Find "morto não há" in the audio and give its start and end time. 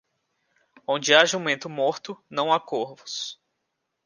1.69-2.59